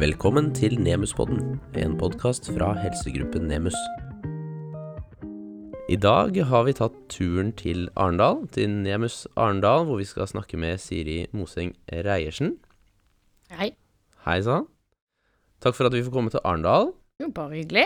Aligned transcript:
Velkommen 0.00 0.46
til 0.56 0.78
Nemuspodden, 0.80 1.58
en 1.76 1.98
podkast 2.00 2.46
fra 2.54 2.70
helsegruppen 2.72 3.42
Nemus. 3.50 3.74
I 5.92 5.98
dag 6.00 6.38
har 6.48 6.62
vi 6.64 6.72
tatt 6.78 6.94
turen 7.12 7.50
til 7.52 7.82
Arendal, 8.00 8.46
til 8.48 8.72
Nemus 8.80 9.26
Arendal, 9.36 9.84
hvor 9.84 10.00
vi 10.00 10.06
skal 10.08 10.30
snakke 10.30 10.56
med 10.56 10.80
Siri 10.80 11.26
Moseng 11.36 11.74
Reiersen. 11.92 12.54
Hei. 13.52 13.74
Hei 14.24 14.38
sann. 14.46 14.70
Takk 15.60 15.76
for 15.76 15.90
at 15.90 15.98
vi 15.98 16.00
får 16.06 16.16
komme 16.16 16.32
til 16.32 16.40
Arendal. 16.48 16.94
Jo, 17.20 17.28
bare 17.36 17.58
hyggelig. 17.58 17.84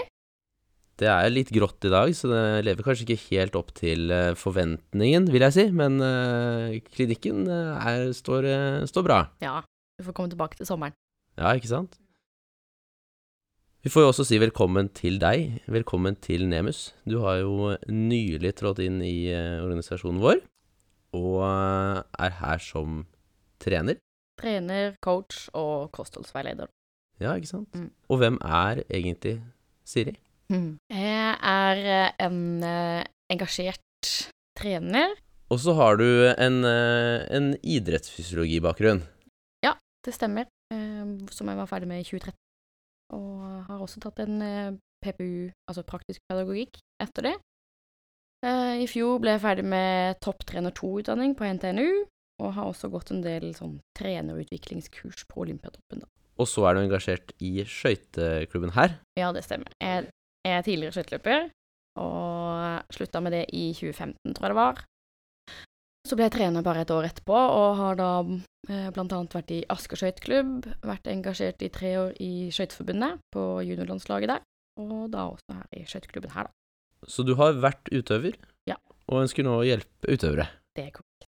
Det 1.03 1.11
er 1.11 1.35
litt 1.35 1.51
grått 1.51 1.83
i 1.83 1.93
dag, 1.97 2.15
så 2.15 2.31
det 2.31 2.45
lever 2.69 2.87
kanskje 2.87 3.09
ikke 3.09 3.25
helt 3.33 3.59
opp 3.59 3.75
til 3.75 4.15
eh, 4.15 4.37
forventningen, 4.39 5.27
vil 5.35 5.49
jeg 5.49 5.59
si, 5.59 5.67
men 5.75 5.99
eh, 5.99 6.79
klinikken 6.95 7.43
eh, 7.51 7.91
er, 7.91 8.07
står, 8.15 8.53
står 8.87 9.11
bra. 9.11 9.21
Ja, 9.43 9.65
vi 9.99 10.07
får 10.07 10.15
komme 10.15 10.31
tilbake 10.31 10.63
til 10.63 10.71
sommeren. 10.71 10.95
Ja, 11.35 11.51
ikke 11.59 11.75
sant? 11.75 11.99
Vi 13.85 13.91
får 13.93 14.01
jo 14.01 14.09
også 14.09 14.25
si 14.25 14.39
velkommen 14.41 14.87
til 14.97 15.19
deg. 15.21 15.59
Velkommen 15.69 16.15
til 16.25 16.47
Nemus. 16.49 16.95
Du 17.05 17.19
har 17.21 17.43
jo 17.43 17.75
nylig 17.93 18.55
trådt 18.57 18.79
inn 18.81 19.03
i 19.05 19.29
eh, 19.29 19.59
organisasjonen 19.61 20.23
vår, 20.23 20.39
og 21.19 21.43
eh, 21.45 21.99
er 22.25 22.33
her 22.39 22.63
som 22.65 23.03
trener. 23.61 23.99
Trener, 24.41 24.95
coach 25.05 25.51
og 25.53 25.91
kostholdsveileder. 25.93 26.71
Ja, 27.21 27.35
ikke 27.37 27.51
sant? 27.51 27.77
Mm. 27.77 27.91
Og 28.09 28.23
hvem 28.23 28.39
er 28.41 28.81
egentlig 28.89 29.35
Siri? 29.85 30.17
Jeg 30.49 31.37
er 31.37 31.83
eh, 31.85 32.25
en 32.25 32.65
engasjert 33.37 34.15
trener. 34.57 35.13
Og 35.53 35.61
så 35.61 35.77
har 35.77 36.01
du 36.01 36.09
en, 36.33 36.65
en 36.65 37.53
idrettsfysiologibakgrunn. 37.61 39.05
Det 40.05 40.13
stemmer. 40.13 40.45
Som 41.33 41.49
jeg 41.49 41.57
var 41.57 41.69
ferdig 41.71 41.89
med 41.89 42.03
i 42.03 42.05
2013. 42.05 42.44
Og 43.13 43.67
har 43.69 43.83
også 43.83 44.01
tatt 44.01 44.23
en 44.25 44.41
eh, 44.43 44.77
PPU, 45.05 45.53
altså 45.69 45.85
praktisk 45.87 46.23
pedagogikk, 46.31 46.81
etter 47.03 47.29
det. 47.29 47.35
Eh, 48.47 48.81
I 48.85 48.89
fjor 48.91 49.21
ble 49.21 49.37
jeg 49.37 49.45
ferdig 49.45 49.67
med 49.69 50.19
topptrener 50.25 50.75
2-utdanning 50.75 51.37
på 51.37 51.47
NTNU, 51.59 52.05
og 52.43 52.57
har 52.57 52.71
også 52.71 52.91
gått 52.91 53.13
en 53.15 53.23
del 53.25 53.53
sånn 53.55 53.79
trenerutviklingskurs 53.99 55.27
på 55.31 55.45
Olympiatoppen. 55.45 56.03
da. 56.03 56.11
Og 56.41 56.49
så 56.51 56.65
er 56.67 56.75
du 56.75 56.83
engasjert 56.83 57.31
i 57.45 57.63
skøyteklubben 57.63 58.75
her. 58.75 58.97
Ja, 59.21 59.31
det 59.37 59.45
stemmer. 59.47 59.71
Jeg 59.79 60.09
jeg 60.45 60.59
er 60.59 60.65
tidligere 60.67 60.93
skøyteløper, 60.93 61.47
og 62.05 62.93
slutta 62.93 63.21
med 63.25 63.33
det 63.33 63.45
i 63.57 63.71
2015, 63.73 64.35
tror 64.35 64.45
jeg 64.45 64.53
det 64.53 64.59
var. 64.59 64.83
Så 66.05 66.19
ble 66.19 66.27
jeg 66.27 66.35
trener 66.35 66.65
bare 66.65 66.83
et 66.85 66.91
år 66.93 67.07
etterpå, 67.09 67.33
og 67.33 67.79
har 67.79 67.97
da 67.97 68.09
eh, 68.69 68.91
annet 68.93 69.37
vært 69.37 69.53
i 69.57 69.63
Asker 69.73 69.97
skøyteklubb, 69.97 70.67
vært 70.85 71.09
engasjert 71.09 71.65
i 71.65 71.71
tre 71.73 71.95
år 71.97 72.11
i 72.21 72.51
Skøyteforbundet, 72.53 73.23
på 73.33 73.45
juniorlandslaget 73.65 74.35
der, 74.35 74.43
og 74.85 75.09
da 75.15 75.31
også 75.33 75.57
her 75.57 75.81
i 75.81 75.87
skøyteklubben 75.89 76.35
her, 76.37 76.51
da. 76.51 77.09
Så 77.09 77.25
du 77.25 77.33
har 77.41 77.57
vært 77.57 77.89
utøver, 77.93 78.37
Ja. 78.69 78.77
og 79.09 79.25
ønsker 79.25 79.45
nå 79.45 79.57
å 79.63 79.65
hjelpe 79.65 80.13
utøvere. 80.13 80.49
Det 80.77 80.87
er 80.87 80.93
korrekt. 80.93 81.29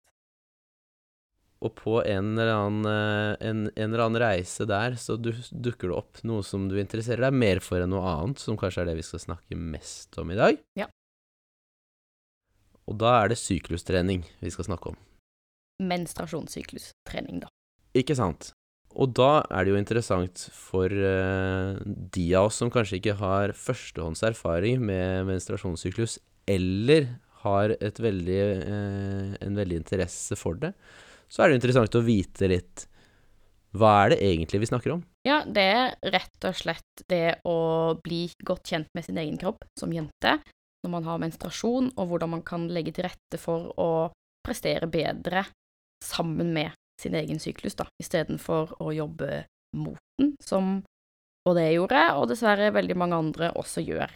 Og 1.64 1.72
på 1.78 2.00
en 2.02 2.34
eller 2.34 2.52
annen, 2.52 2.90
eh, 2.90 3.48
en, 3.50 3.62
en 3.70 3.94
eller 3.94 4.06
annen 4.08 4.22
reise 4.26 4.66
der, 4.68 4.98
så 4.98 5.20
du, 5.22 5.32
dukker 5.54 5.94
det 5.94 6.00
opp 6.02 6.24
noe 6.28 6.42
som 6.44 6.66
du 6.68 6.80
interesserer 6.82 7.30
deg 7.30 7.38
mer 7.38 7.62
for 7.64 7.78
enn 7.78 7.94
noe 7.94 8.04
annet, 8.10 8.42
som 8.42 8.58
kanskje 8.58 8.84
er 8.84 8.90
det 8.92 8.98
vi 9.00 9.06
skal 9.06 9.22
snakke 9.22 9.56
mest 9.56 10.18
om 10.18 10.34
i 10.34 10.40
dag. 10.42 10.58
Ja. 10.82 10.90
Og 12.90 13.00
da 13.00 13.16
er 13.22 13.32
det 13.32 13.40
syklustrening 13.40 14.26
vi 14.42 14.52
skal 14.54 14.68
snakke 14.68 14.92
om. 14.94 15.00
Menstruasjonssyklustrening, 15.84 17.44
da. 17.44 17.52
Ikke 17.98 18.18
sant? 18.18 18.52
Og 18.94 19.14
da 19.18 19.42
er 19.50 19.66
det 19.66 19.74
jo 19.74 19.80
interessant 19.80 20.46
for 20.54 20.92
eh, 20.92 21.80
de 22.14 22.26
av 22.38 22.52
oss 22.52 22.60
som 22.62 22.70
kanskje 22.74 23.00
ikke 23.00 23.18
har 23.18 23.56
førstehåndserfaring 23.58 24.84
med 24.86 25.30
menstruasjonssyklus, 25.32 26.20
eller 26.50 27.08
har 27.44 27.74
et 27.80 28.00
veldig, 28.00 28.42
eh, 28.62 29.34
en 29.42 29.58
veldig 29.58 29.82
interesse 29.82 30.38
for 30.40 30.60
det, 30.62 30.74
så 31.32 31.44
er 31.44 31.50
det 31.50 31.62
interessant 31.62 31.98
å 31.98 32.06
vite 32.06 32.50
litt 32.52 32.88
hva 33.74 33.94
er 34.04 34.14
det 34.14 34.20
egentlig 34.22 34.62
vi 34.62 34.70
snakker 34.70 34.94
om? 34.94 35.02
Ja, 35.26 35.40
det 35.50 35.64
er 35.66 35.96
rett 36.14 36.46
og 36.46 36.58
slett 36.60 37.06
det 37.10 37.40
å 37.50 37.96
bli 38.06 38.28
godt 38.46 38.70
kjent 38.70 38.92
med 38.94 39.08
sin 39.08 39.18
egen 39.18 39.40
kropp 39.42 39.66
som 39.80 39.94
jente 39.96 40.36
når 40.84 40.92
man 40.92 41.08
har 41.08 41.22
menstruasjon, 41.24 41.92
og 41.98 42.10
hvordan 42.10 42.34
man 42.36 42.44
kan 42.46 42.68
legge 42.72 42.94
til 42.96 43.08
rette 43.08 43.40
for 43.40 43.72
å 43.80 43.90
prestere 44.44 44.90
bedre 44.92 45.46
sammen 46.04 46.52
med 46.56 46.74
sin 47.02 47.16
egen 47.16 47.40
syklus, 47.40 47.76
da, 47.80 47.88
istedenfor 48.02 48.76
å 48.84 48.92
jobbe 48.94 49.46
mot 49.80 50.00
den, 50.20 50.36
som 50.44 50.82
både 51.48 51.66
jeg 51.66 51.80
gjorde, 51.80 52.04
og 52.20 52.28
dessverre 52.32 52.74
veldig 52.76 52.98
mange 53.00 53.18
andre 53.18 53.50
også 53.60 53.84
gjør. 53.84 54.12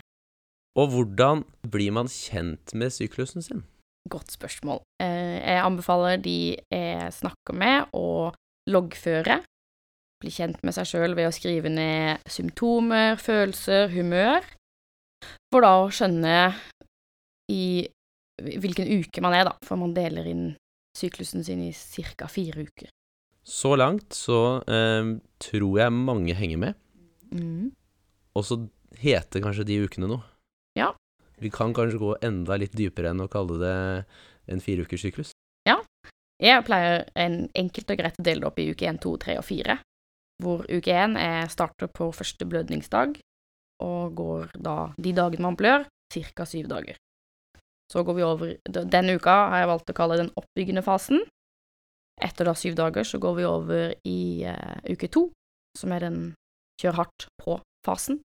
Og 0.78 0.92
hvordan 0.94 1.42
blir 1.66 1.96
man 1.96 2.12
kjent 2.12 2.76
med 2.78 2.94
syklusen 2.94 3.42
sin? 3.42 3.64
Godt 4.08 4.32
spørsmål. 4.36 4.84
Eh, 5.04 5.40
Jeg 5.42 5.64
anbefaler 5.64 6.20
de 6.22 6.56
jeg 6.72 7.14
snakker 7.18 7.58
med, 7.58 7.90
å 7.98 8.32
loggføre. 8.70 9.42
Bli 10.22 10.32
kjent 10.34 10.62
med 10.64 10.76
seg 10.78 10.88
sjøl 10.90 11.16
ved 11.18 11.28
å 11.30 11.34
skrive 11.36 11.70
ned 11.70 12.24
symptomer, 12.30 13.18
følelser, 13.22 13.90
humør. 13.94 14.46
For 15.54 15.64
da 15.64 15.74
å 15.84 15.90
skjønne 15.94 16.34
i 17.52 17.88
hvilken 18.38 18.90
uke 19.00 19.22
man 19.24 19.34
er, 19.34 19.48
da, 19.50 19.56
for 19.66 19.80
man 19.80 19.96
deler 19.96 20.28
inn 20.30 20.46
syklusen 20.98 21.44
sin 21.46 21.62
i 21.64 21.72
ca. 22.18 22.28
fire 22.30 22.68
uker. 22.68 22.90
Så 23.48 23.76
langt 23.80 24.14
så 24.18 24.60
eh, 24.68 25.14
tror 25.40 25.80
jeg 25.80 25.94
mange 25.96 26.36
henger 26.38 26.58
med, 26.58 26.84
Mm. 27.28 27.74
og 28.40 28.44
så 28.48 28.56
heter 28.96 29.42
kanskje 29.44 29.66
de 29.68 29.82
ukene 29.84 30.08
noe. 30.08 30.24
Ja. 30.80 30.94
Vi 31.44 31.50
kan 31.52 31.74
kanskje 31.76 32.00
gå 32.00 32.14
enda 32.24 32.56
litt 32.56 32.72
dypere 32.72 33.12
enn 33.12 33.20
å 33.20 33.28
kalle 33.28 33.58
det 33.60 33.74
en 34.48 34.64
fireukerssyklus. 34.64 35.34
syklus. 35.34 35.84
Jeg 36.40 36.64
pleier 36.68 37.08
en 37.18 37.50
enkelt 37.58 37.90
og 37.90 37.98
greit 37.98 38.20
å 38.22 38.24
dele 38.24 38.44
det 38.44 38.48
opp 38.48 38.60
i 38.62 38.68
uke 38.70 38.86
1, 38.86 39.00
2, 39.02 39.14
3 39.24 39.38
og 39.40 39.46
4, 39.48 39.76
hvor 40.44 40.60
uke 40.70 40.94
1 40.94 41.16
er 41.18 41.48
starter 41.50 41.90
på 41.90 42.12
første 42.14 42.46
blødningsdag, 42.46 43.18
og 43.84 44.16
går 44.18 44.56
da 44.56 44.78
de 44.98 45.14
dagene 45.16 45.46
man 45.46 45.58
blør, 45.60 45.86
ca. 46.14 46.46
syv 46.46 46.68
dager. 46.72 46.98
Så 47.92 48.04
går 48.04 48.18
vi 48.18 48.24
over 48.24 48.56
Denne 48.68 49.16
uka 49.16 49.36
har 49.52 49.64
jeg 49.64 49.72
valgt 49.72 49.92
å 49.92 49.96
kalle 49.96 50.20
den 50.20 50.32
oppbyggende 50.36 50.84
fasen. 50.84 51.22
Etter 52.20 52.50
da 52.50 52.56
syv 52.58 52.76
dager 52.76 53.06
så 53.08 53.20
går 53.22 53.36
vi 53.38 53.46
over 53.46 53.94
i 54.08 54.20
uh, 54.50 54.80
uke 54.90 55.08
to, 55.14 55.28
som 55.78 55.94
er 55.94 56.04
den 56.04 56.18
kjør 56.82 56.98
hardt 56.98 57.28
på-fasen, 57.42 58.20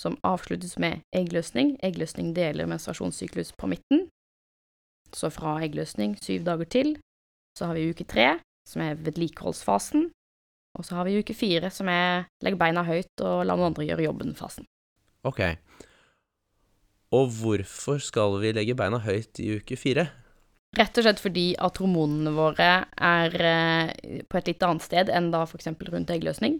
som 0.00 0.18
avsluttes 0.26 0.76
med 0.78 1.00
eggløsning. 1.16 1.78
Eggløsning 1.82 2.34
deler 2.36 2.68
menstruasjonssyklus 2.68 3.54
på 3.56 3.70
midten. 3.72 4.08
Så 5.14 5.30
fra 5.32 5.56
eggløsning 5.64 6.18
syv 6.20 6.44
dager 6.44 6.68
til, 6.68 6.94
så 7.56 7.70
har 7.70 7.78
vi 7.78 7.90
uke 7.90 8.04
tre, 8.04 8.38
som 8.68 8.82
er 8.84 8.98
vedlikeholdsfasen, 9.00 10.10
og 10.74 10.86
så 10.86 10.98
har 10.98 11.06
vi 11.08 11.18
uke 11.22 11.36
fire, 11.36 11.70
som 11.70 11.88
er 11.90 12.26
legg 12.44 12.58
beina 12.58 12.84
høyt 12.86 13.22
og 13.22 13.44
la 13.46 13.56
noen 13.56 13.70
andre 13.70 13.86
gjøre 13.86 14.08
jobben-fasen. 14.08 14.66
Ok. 15.24 15.40
Og 17.14 17.30
hvorfor 17.38 18.02
skal 18.02 18.38
vi 18.42 18.52
legge 18.56 18.76
beina 18.76 18.98
høyt 19.02 19.40
i 19.42 19.54
uke 19.60 19.78
fire? 19.78 20.08
Rett 20.74 20.98
og 20.98 21.06
slett 21.06 21.22
fordi 21.22 21.48
at 21.62 21.78
hormonene 21.78 22.32
våre 22.34 22.70
er 22.90 23.34
eh, 23.38 24.22
på 24.26 24.38
et 24.40 24.50
litt 24.50 24.64
annet 24.66 24.82
sted 24.82 25.12
enn 25.12 25.30
da 25.30 25.44
eksempel 25.46 25.92
rundt 25.94 26.10
eggløsning. 26.10 26.58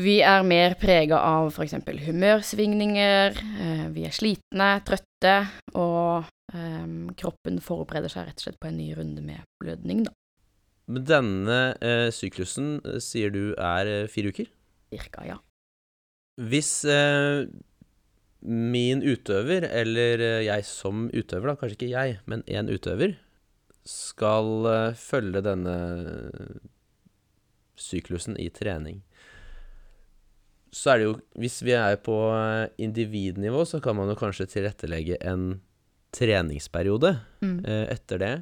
Vi 0.00 0.20
er 0.24 0.42
mer 0.46 0.74
prega 0.80 1.18
av 1.22 1.54
eksempel 1.62 2.00
humørsvingninger, 2.02 3.38
eh, 3.62 3.86
vi 3.94 4.06
er 4.08 4.14
slitne, 4.14 4.70
trøtte, 4.86 5.36
og 5.78 6.26
eh, 6.54 6.86
kroppen 7.20 7.60
forbereder 7.62 8.10
seg 8.10 8.26
rett 8.26 8.42
og 8.42 8.48
slett 8.48 8.60
på 8.62 8.70
en 8.70 8.78
ny 8.80 8.90
runde 8.98 9.22
med 9.22 9.46
blødning, 9.62 10.02
da. 10.08 10.14
Men 10.88 11.04
denne 11.06 11.58
eh, 11.84 12.08
syklusen 12.14 12.78
eh, 12.84 12.98
sier 13.02 13.30
du 13.34 13.52
er 13.54 13.86
eh, 13.86 14.06
fire 14.10 14.32
uker? 14.32 14.48
Cirka, 14.90 15.26
ja. 15.28 15.36
Hvis 16.40 16.84
eh, 16.88 17.44
min 18.40 19.02
utøver, 19.04 19.66
eller 19.68 20.22
eh, 20.24 20.44
jeg 20.48 20.64
som 20.64 21.08
utøver, 21.12 21.50
da, 21.52 21.56
kanskje 21.60 21.76
ikke 21.78 21.92
jeg, 21.92 22.18
men 22.30 22.42
en 22.48 22.70
utøver, 22.72 23.18
skal 23.86 24.66
eh, 24.70 24.96
følge 24.98 25.44
denne 25.46 25.76
syklusen 27.80 28.36
i 28.40 28.48
trening, 28.52 29.00
så 30.70 30.92
er 30.92 30.98
det 31.00 31.06
jo 31.08 31.14
Hvis 31.42 31.56
vi 31.66 31.72
er 31.74 31.96
på 31.98 32.14
individnivå, 32.78 33.64
så 33.66 33.80
kan 33.82 33.96
man 33.98 34.08
jo 34.12 34.14
kanskje 34.18 34.46
tilrettelegge 34.52 35.16
en 35.26 35.60
treningsperiode 36.14 37.16
Mm. 37.42 37.64
eh, 37.66 37.86
etter 37.94 38.18
det. 38.18 38.34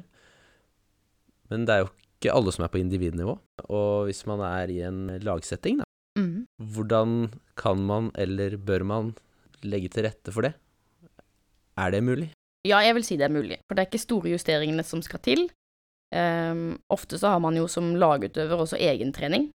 Men 1.49 1.65
det 1.65 1.73
er 1.73 1.79
jo 1.85 1.89
ikke 2.19 2.33
alle 2.35 2.51
som 2.51 2.65
er 2.65 2.71
på 2.73 2.81
individnivå. 2.81 3.37
Og 3.69 4.09
hvis 4.09 4.25
man 4.27 4.43
er 4.43 4.71
i 4.71 4.81
en 4.87 5.07
lagsetting, 5.23 5.79
da, 5.79 5.85
Mm. 6.17 6.47
hvordan 6.59 7.31
kan 7.55 7.77
man, 7.85 8.11
eller 8.17 8.57
bør 8.57 8.83
man, 8.83 9.15
legge 9.63 9.87
til 9.89 10.03
rette 10.03 10.33
for 10.33 10.41
det? 10.41 10.53
Er 11.77 11.91
det 11.91 12.03
mulig? 12.03 12.31
Ja, 12.67 12.81
jeg 12.83 12.95
vil 12.95 13.05
si 13.07 13.15
det 13.15 13.29
er 13.29 13.31
mulig, 13.31 13.57
for 13.67 13.75
det 13.75 13.83
er 13.85 13.87
ikke 13.87 14.01
store 14.03 14.33
justeringene 14.33 14.83
som 14.83 15.01
skal 15.01 15.19
til. 15.23 15.49
Um, 16.11 16.79
ofte 16.89 17.19
så 17.21 17.29
har 17.29 17.39
man 17.39 17.55
jo 17.55 17.67
som 17.67 17.93
lagutøver 17.95 18.57
også 18.57 18.79
egentrening, 18.81 19.51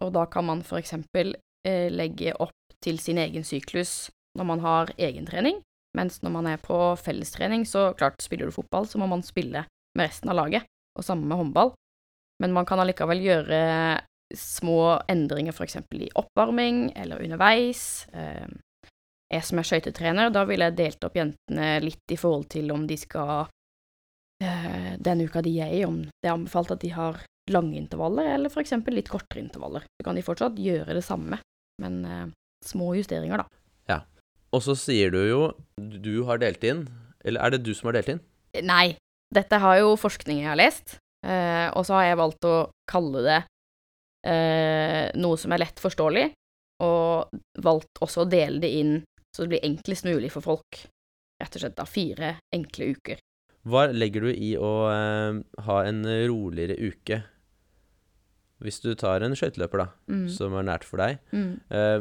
og 0.00 0.14
da 0.16 0.24
kan 0.26 0.46
man 0.48 0.62
for 0.62 0.80
eksempel 0.80 1.34
eh, 1.66 1.90
legge 1.92 2.32
opp 2.40 2.56
til 2.82 2.98
sin 2.98 3.18
egen 3.20 3.44
syklus 3.44 4.08
når 4.38 4.46
man 4.48 4.60
har 4.64 4.90
egentrening, 4.96 5.60
mens 5.94 6.22
når 6.24 6.30
man 6.32 6.46
er 6.46 6.56
på 6.56 6.96
fellestrening, 6.96 7.66
så 7.68 7.92
klart 7.98 8.22
spiller 8.24 8.48
du 8.48 8.56
fotball, 8.56 8.88
så 8.88 8.98
må 8.98 9.06
man 9.06 9.22
spille 9.22 9.66
med 9.94 10.08
resten 10.08 10.30
av 10.32 10.38
laget, 10.40 10.64
og 10.96 11.04
samme 11.04 11.28
med 11.28 11.36
håndball. 11.36 11.74
Men 12.40 12.54
man 12.56 12.66
kan 12.68 12.80
allikevel 12.80 13.20
gjøre 13.24 13.60
små 14.36 15.00
endringer 15.10 15.54
eksempel 15.66 16.06
i 16.06 16.10
oppvarming 16.18 16.90
eller 16.96 17.22
underveis. 17.22 18.06
Eh, 18.14 18.46
jeg 19.30 19.46
som 19.46 19.60
er 19.60 19.66
skøytetrener, 19.66 20.30
da 20.34 20.44
ville 20.48 20.70
jeg 20.70 20.78
delt 20.78 21.06
opp 21.06 21.18
jentene 21.18 21.72
litt 21.84 22.14
i 22.14 22.18
forhold 22.18 22.48
til 22.50 22.70
om 22.74 22.86
de 22.90 22.96
skal 22.98 23.50
eh, 24.42 24.96
Den 24.98 25.22
uka 25.22 25.42
de 25.46 25.54
er 25.62 25.74
i, 25.76 25.84
om 25.86 26.02
det 26.02 26.30
er 26.30 26.34
anbefalt 26.34 26.72
at 26.74 26.82
de 26.82 26.90
har 26.94 27.20
lange 27.50 27.78
intervaller, 27.78 28.34
eller 28.34 28.60
eksempel 28.62 28.94
litt 28.94 29.10
kortere 29.10 29.42
intervaller. 29.42 29.86
Så 29.98 30.06
kan 30.06 30.18
de 30.18 30.26
fortsatt 30.26 30.58
gjøre 30.58 30.94
det 30.94 31.04
samme, 31.06 31.40
men 31.82 32.00
eh, 32.06 32.26
små 32.66 32.94
justeringer, 32.98 33.42
da. 33.42 33.60
Ja. 33.90 34.00
Og 34.54 34.64
så 34.66 34.76
sier 34.78 35.14
du 35.14 35.20
jo 35.26 35.42
du 35.78 36.24
har 36.26 36.40
delt 36.42 36.64
inn 36.66 36.88
Eller 37.22 37.38
er 37.44 37.52
det 37.54 37.60
du 37.62 37.70
som 37.76 37.86
har 37.86 37.94
delt 37.94 38.08
inn? 38.10 38.20
Nei, 38.66 38.96
dette 39.30 39.60
har 39.62 39.78
jo 39.78 39.94
forskning 40.00 40.40
jeg 40.42 40.50
har 40.50 40.58
lest, 40.58 40.96
eh, 41.26 41.68
og 41.74 41.86
så 41.86 41.98
har 41.98 42.10
jeg 42.10 42.20
valgt 42.20 42.48
å 42.48 42.56
kalle 42.90 43.24
det 43.26 43.40
eh, 44.26 45.06
noe 45.20 45.40
som 45.40 45.54
er 45.54 45.62
lett 45.64 45.82
forståelig, 45.82 46.26
og 46.84 47.40
valgt 47.64 48.00
også 48.04 48.24
å 48.24 48.30
dele 48.30 48.62
det 48.62 48.72
inn 48.80 48.94
så 49.30 49.44
det 49.44 49.52
blir 49.52 49.66
enklest 49.66 50.06
mulig 50.08 50.32
for 50.34 50.42
folk. 50.42 50.80
Rett 51.40 51.56
og 51.56 51.62
slett 51.62 51.76
da 51.78 51.86
fire 51.88 52.32
enkle 52.54 52.90
uker. 52.96 53.20
Hva 53.68 53.86
legger 53.92 54.26
du 54.26 54.30
i 54.32 54.54
å 54.58 54.72
eh, 54.90 55.40
ha 55.66 55.76
en 55.86 56.02
roligere 56.28 56.76
uke? 56.80 57.20
Hvis 58.60 58.80
du 58.84 58.90
tar 58.94 59.22
en 59.24 59.32
skøyteløper, 59.32 59.78
da, 59.78 59.86
Mm. 60.10 60.28
som 60.28 60.52
er 60.54 60.62
nært 60.68 60.84
for 60.84 60.98
deg, 60.98 61.18
Mm. 61.32 61.60
eh, 61.70 62.00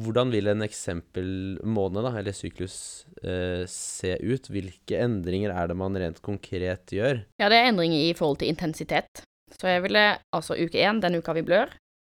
hvordan 0.00 0.30
vil 0.32 0.48
en 0.48 0.62
eksempelmåned, 0.62 2.02
da, 2.02 2.12
eller 2.18 2.32
syklus, 2.32 3.04
eh, 3.22 3.66
se 3.66 4.16
ut? 4.22 4.48
Hvilke 4.48 4.96
endringer 5.00 5.50
er 5.54 5.68
det 5.68 5.76
man 5.76 5.94
rent 5.94 6.22
konkret 6.22 6.86
gjør? 6.86 7.24
Ja, 7.38 7.48
det 7.48 7.58
er 7.58 7.68
endringer 7.72 8.10
i 8.10 8.14
forhold 8.14 8.38
til 8.38 8.48
intensitet. 8.48 9.24
Så 9.52 9.66
jeg 9.68 9.82
ville, 9.82 10.18
altså 10.32 10.54
uke 10.56 10.78
én, 10.78 11.00
den 11.00 11.16
uka 11.20 11.34
vi 11.34 11.42
blør, 11.42 11.68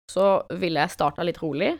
så 0.10 0.46
ville 0.52 0.80
jeg 0.80 0.90
starta 0.90 1.24
litt 1.24 1.38
rolig. 1.44 1.78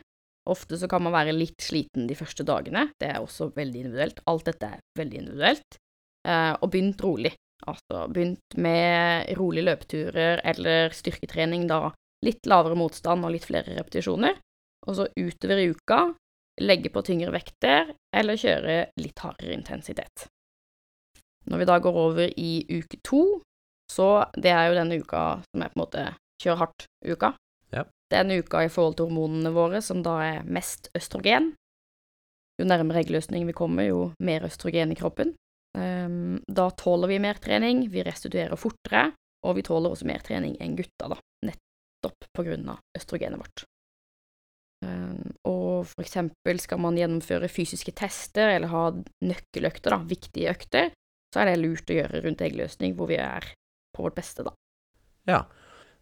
Ofte 0.48 0.76
så 0.78 0.88
kan 0.88 1.02
man 1.02 1.12
være 1.12 1.34
litt 1.34 1.58
sliten 1.58 2.06
de 2.06 2.14
første 2.14 2.44
dagene, 2.46 2.90
det 3.00 3.08
er 3.10 3.18
også 3.20 3.52
veldig 3.52 3.82
individuelt. 3.82 4.20
Alt 4.28 4.44
dette 4.44 4.62
er 4.76 4.80
veldig 4.96 5.18
individuelt. 5.24 5.78
Eh, 6.26 6.56
og 6.62 6.70
begynt 6.70 7.00
rolig. 7.02 7.32
Altså 7.64 8.04
begynt 8.12 8.58
med 8.60 9.30
rolige 9.38 9.64
løpeturer 9.70 10.42
eller 10.44 10.92
styrketrening, 10.94 11.64
da 11.70 11.88
litt 12.26 12.46
lavere 12.48 12.76
motstand 12.78 13.24
og 13.24 13.32
litt 13.32 13.46
flere 13.48 13.78
repetisjoner. 13.78 14.36
Og 14.86 14.98
så 14.98 15.08
utover 15.16 15.62
i 15.62 15.70
uka 15.72 16.00
legge 16.62 16.92
på 16.92 17.02
tyngre 17.04 17.32
vekter 17.34 17.92
eller 18.16 18.40
kjøre 18.40 18.76
litt 19.00 19.20
hardere 19.24 19.56
intensitet. 19.56 20.28
Når 21.46 21.62
vi 21.62 21.68
da 21.68 21.78
går 21.82 21.98
over 22.00 22.30
i 22.32 22.52
uke 22.70 22.98
to, 23.06 23.40
så 23.92 24.26
det 24.34 24.50
er 24.50 24.68
jo 24.68 24.78
denne 24.78 24.98
uka 24.98 25.24
som 25.46 25.62
er 25.62 25.72
på 25.72 25.78
en 25.78 25.84
måte 25.84 26.06
kjør 26.42 26.60
hardt-uka. 26.62 27.32
Ja. 27.74 27.84
Den 28.12 28.34
uka 28.38 28.64
i 28.64 28.72
forhold 28.72 28.98
til 28.98 29.10
hormonene 29.10 29.52
våre 29.54 29.82
som 29.84 30.02
da 30.06 30.18
er 30.24 30.48
mest 30.48 30.90
østrogen. 30.96 31.52
Jo 32.56 32.66
nærmere 32.66 33.02
eggløsning 33.04 33.46
vi 33.46 33.54
kommer, 33.56 33.86
jo 33.86 34.10
mer 34.22 34.46
østrogen 34.48 34.92
i 34.92 34.98
kroppen. 34.98 35.34
Ehm, 35.76 36.40
da 36.48 36.70
tåler 36.70 37.08
vi 37.08 37.18
mer 37.20 37.34
trening, 37.42 37.86
vi 37.92 38.04
restituerer 38.06 38.56
fortere, 38.56 39.10
og 39.44 39.56
vi 39.58 39.64
tåler 39.66 39.92
også 39.92 40.08
mer 40.08 40.22
trening 40.24 40.56
enn 40.60 40.76
gutta, 40.78 41.10
da, 41.12 41.18
nettopp 41.44 42.28
på 42.34 42.44
grunn 42.46 42.68
av 42.72 42.80
østrogenet 42.96 43.40
vårt. 43.42 43.64
Ehm, 44.84 45.34
og 45.48 45.86
for 45.90 46.04
eksempel 46.04 46.60
skal 46.62 46.80
man 46.82 46.96
gjennomføre 46.98 47.50
fysiske 47.52 47.94
tester 47.96 48.54
eller 48.54 48.72
ha 48.72 48.86
nøkkeløkter, 49.24 49.92
da, 49.92 50.00
viktige 50.08 50.52
økter, 50.52 50.90
så 51.34 51.42
er 51.42 51.50
det 51.52 51.60
lurt 51.60 51.92
å 51.92 51.98
gjøre 52.00 52.24
rundt 52.24 52.44
eggløsning 52.44 52.96
hvor 52.96 53.10
vi 53.10 53.20
er 53.20 53.44
på 53.96 54.04
vårt 54.06 54.16
beste, 54.18 54.46
da. 54.46 54.52
Ja. 55.28 55.44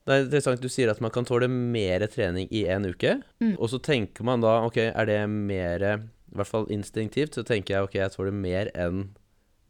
Det 0.05 0.13
er 0.13 0.25
interessant 0.27 0.61
du 0.61 0.69
sier 0.69 0.91
at 0.93 1.01
man 1.01 1.11
kan 1.15 1.25
tåle 1.25 1.47
mer 1.49 2.03
trening 2.13 2.45
i 2.53 2.67
en 2.69 2.85
uke, 2.85 3.23
Mm. 3.41 3.55
og 3.59 3.71
så 3.73 3.79
tenker 3.81 4.23
man 4.23 4.43
da 4.43 4.61
ok, 4.67 4.77
er 4.93 5.07
det 5.07 5.29
mer 5.31 5.81
I 5.83 6.37
hvert 6.37 6.47
fall 6.51 6.67
instinktivt 6.69 7.35
så 7.39 7.45
tenker 7.47 7.75
jeg 7.75 7.85
ok, 7.85 7.95
jeg 7.95 8.11
tåler 8.13 8.33
mer 8.33 8.69
enn 8.75 9.15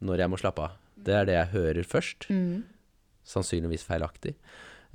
når 0.03 0.23
jeg 0.23 0.31
må 0.31 0.39
slappe 0.41 0.65
av. 0.65 0.79
Det 1.05 1.13
er 1.15 1.27
det 1.27 1.37
jeg 1.37 1.53
hører 1.53 1.87
først. 1.87 2.27
Sannsynligvis 3.25 3.85
feilaktig. 3.87 4.35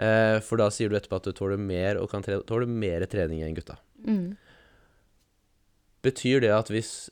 Eh, 0.01 0.39
for 0.45 0.61
da 0.61 0.71
sier 0.73 0.91
du 0.91 0.97
etterpå 0.97 1.21
at 1.21 1.29
du 1.29 1.37
tåler 1.37 1.61
mer 1.61 2.01
og 2.01 2.11
kan 2.13 2.25
tåle 2.25 2.69
mer 2.69 3.05
trening 3.11 3.43
enn 3.45 3.57
gutta. 3.57 3.77
Mm. 4.07 4.37
Betyr 6.05 6.45
det 6.47 6.53
at 6.57 6.71
hvis 6.73 7.11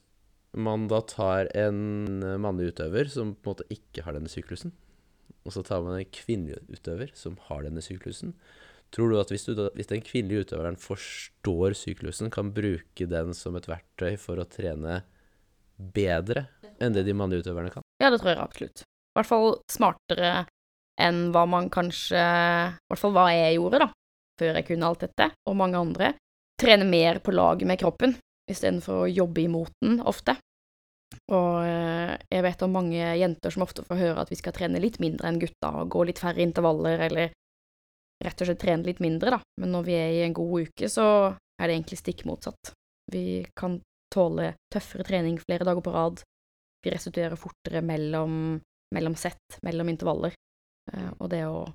man 0.56 0.87
da 0.88 1.02
tar 1.05 1.50
en 1.58 2.23
mannlig 2.40 2.73
utøver 2.73 3.11
som 3.12 3.35
på 3.37 3.50
en 3.50 3.52
måte 3.52 3.69
ikke 3.75 4.06
har 4.06 4.17
denne 4.17 4.32
syklusen, 4.32 4.73
og 5.44 5.55
så 5.55 5.62
tar 5.64 5.85
man 5.85 5.99
en 5.99 6.12
kvinnelig 6.12 6.62
utøver 6.73 7.12
som 7.17 7.37
har 7.49 7.67
denne 7.67 7.85
syklusen, 7.85 8.32
tror 8.94 9.12
du 9.12 9.19
at 9.20 9.31
hvis, 9.32 9.44
du 9.44 9.52
da, 9.56 9.69
hvis 9.76 9.90
den 9.90 10.00
kvinnelige 10.05 10.46
utøveren 10.46 10.79
forstår 10.81 11.76
syklusen, 11.76 12.32
kan 12.32 12.55
bruke 12.56 13.08
den 13.08 13.35
som 13.37 13.58
et 13.58 13.69
verktøy 13.69 14.17
for 14.20 14.40
å 14.40 14.49
trene 14.49 15.02
bedre 15.76 16.46
enn 16.84 16.94
det 16.94 17.04
de 17.06 17.16
mannlige 17.16 17.46
utøverne 17.46 17.72
kan? 17.75 17.84
Ja, 18.02 18.10
det 18.12 18.20
tror 18.22 18.32
jeg 18.32 18.42
absolutt. 18.42 18.84
I 18.84 19.19
hvert 19.19 19.30
fall 19.30 19.56
smartere 19.72 20.32
enn 20.98 21.28
hva 21.34 21.44
man 21.46 21.69
kanskje 21.70 22.19
I 22.19 22.90
hvert 22.90 23.02
fall 23.02 23.14
hva 23.14 23.28
jeg 23.30 23.58
gjorde, 23.58 23.84
da, 23.84 23.88
før 24.40 24.58
jeg 24.58 24.66
kunne 24.69 24.90
alt 24.90 25.04
dette, 25.06 25.30
og 25.46 25.58
mange 25.58 25.80
andre. 25.80 26.12
Trene 26.58 26.86
mer 26.88 27.20
på 27.22 27.34
lag 27.34 27.62
med 27.66 27.78
kroppen, 27.78 28.16
istedenfor 28.50 29.04
å 29.04 29.10
jobbe 29.10 29.44
imot 29.44 29.75
den 29.84 30.00
ofte. 30.02 30.34
Og 31.32 31.52
eh, 31.64 32.14
jeg 32.32 32.44
vet 32.44 32.64
om 32.64 32.75
mange 32.75 33.12
jenter 33.20 33.54
som 33.54 33.64
ofte 33.64 33.84
får 33.86 34.00
høre 34.00 34.25
at 34.25 34.32
vi 34.32 34.38
skal 34.38 34.54
trene 34.56 34.80
litt 34.82 34.98
mindre 35.02 35.30
enn 35.30 35.40
gutta, 35.40 35.70
og 35.80 35.92
gå 35.94 36.06
litt 36.08 36.22
færre 36.22 36.42
intervaller, 36.44 37.04
eller 37.08 37.30
rett 38.25 38.42
og 38.42 38.48
slett 38.50 38.60
trene 38.62 38.86
litt 38.88 39.02
mindre, 39.04 39.36
da. 39.36 39.40
Men 39.62 39.72
når 39.76 39.86
vi 39.86 39.98
er 39.98 40.16
i 40.16 40.25
en 40.26 40.36
god 40.36 40.69
uke, 40.69 40.90
så 40.90 41.06
er 41.58 41.69
det 41.69 41.76
egentlig 41.76 42.00
stikk 42.00 42.25
motsatt. 42.28 42.72
Vi 43.12 43.44
kan 43.56 43.78
tåle 44.12 44.54
tøffere 44.72 45.06
trening 45.06 45.38
flere 45.40 45.66
dager 45.69 45.84
på 45.84 45.94
rad. 45.94 46.22
Vi 46.88 46.94
restituerer 46.94 47.37
fortere 47.37 47.82
mellom, 47.85 48.56
mellom 48.96 49.17
sett, 49.20 49.61
mellom 49.67 49.90
intervaller. 49.93 50.32
Eh, 50.88 51.11
og 51.19 51.29
det 51.29 51.43
å 51.44 51.67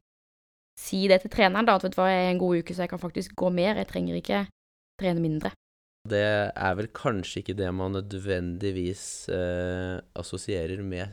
si 0.80 1.04
det 1.10 1.20
til 1.22 1.30
treneren, 1.36 1.68
da, 1.70 1.78
at 1.78 1.86
vet 1.86 1.94
du 1.94 2.00
hva, 2.00 2.10
jeg 2.10 2.24
er 2.26 2.32
en 2.32 2.42
god 2.42 2.64
uke, 2.64 2.74
så 2.74 2.88
jeg 2.88 2.94
kan 2.96 3.02
faktisk 3.02 3.36
gå 3.38 3.52
mer, 3.54 3.78
jeg 3.78 3.90
trenger 3.92 4.18
ikke 4.18 4.40
trene 5.02 5.22
mindre. 5.22 5.54
Det 6.10 6.24
er 6.50 6.74
vel 6.76 6.90
kanskje 6.92 7.44
ikke 7.44 7.56
det 7.62 7.70
man 7.72 7.94
nødvendigvis 7.96 9.04
eh, 9.32 10.02
assosierer 10.20 10.82
med 10.84 11.06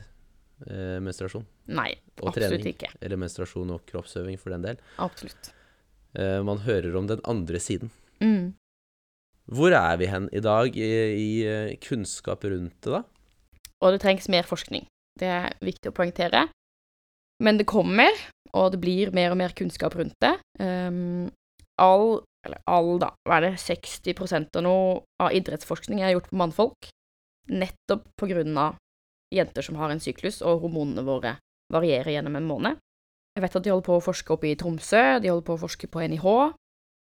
eh, 0.65 0.97
menstruasjon 0.99 1.45
Nei, 1.71 1.93
og 2.19 2.33
absolutt 2.33 2.57
trening. 2.57 2.73
ikke. 2.73 2.89
Eller 2.99 3.21
menstruasjon 3.21 3.71
og 3.77 3.85
kroppsøving, 3.87 4.41
for 4.41 4.51
den 4.51 4.65
del. 4.65 4.81
Absolutt. 4.99 5.53
Eh, 6.17 6.41
man 6.43 6.65
hører 6.65 6.97
om 6.97 7.07
den 7.07 7.21
andre 7.29 7.61
siden. 7.61 7.93
Mm. 8.19 8.57
Hvor 9.51 9.77
er 9.77 9.95
vi 10.01 10.09
hen 10.09 10.27
i 10.33 10.41
dag 10.43 10.75
i, 10.75 10.91
i 11.21 11.31
eh, 11.45 11.77
kunnskap 11.85 12.43
rundt 12.49 12.81
det, 12.81 12.97
da? 12.97 13.05
Og 13.81 13.93
det 13.93 14.01
trengs 14.03 14.29
mer 14.29 14.47
forskning. 14.47 14.85
Det 15.19 15.27
er 15.27 15.53
viktig 15.63 15.91
å 15.91 15.95
poengtere. 15.95 16.45
Men 17.41 17.57
det 17.57 17.65
kommer, 17.69 18.13
og 18.53 18.73
det 18.75 18.81
blir 18.83 19.13
mer 19.15 19.33
og 19.33 19.39
mer 19.41 19.55
kunnskap 19.57 19.95
rundt 19.97 20.17
det. 20.21 20.35
Um, 20.61 21.31
all, 21.81 22.21
eller 22.45 22.61
all, 22.69 22.93
da, 23.01 23.09
hva 23.25 23.39
er 23.39 23.49
det, 23.49 23.55
60 23.63 24.13
av 24.59 24.63
noe 24.65 25.01
av 25.21 25.33
idrettsforskning 25.33 26.03
er 26.03 26.13
gjort 26.13 26.29
på 26.29 26.37
mannfolk. 26.37 26.91
Nettopp 27.49 28.05
på 28.21 28.29
grunn 28.29 28.53
av 28.61 28.77
jenter 29.33 29.65
som 29.65 29.79
har 29.81 29.89
en 29.89 30.03
syklus, 30.03 30.41
og 30.45 30.61
hormonene 30.67 31.05
våre 31.07 31.37
varierer 31.73 32.13
gjennom 32.13 32.37
en 32.37 32.49
måned. 32.49 32.81
Jeg 33.31 33.45
vet 33.45 33.55
at 33.55 33.63
de 33.63 33.71
holder 33.71 33.87
på 33.87 33.97
å 33.97 34.03
forske 34.03 34.33
oppe 34.35 34.49
i 34.49 34.57
Tromsø, 34.59 35.03
de 35.23 35.31
holder 35.31 35.47
på 35.47 35.55
å 35.55 35.61
forske 35.61 35.87
på 35.87 36.03
NIH, 36.03 36.27